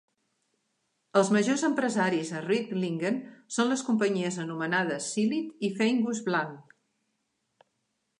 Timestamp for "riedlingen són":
2.45-3.69